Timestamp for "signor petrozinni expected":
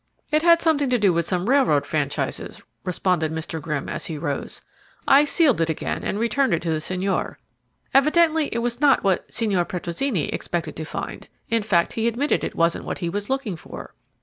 9.31-10.75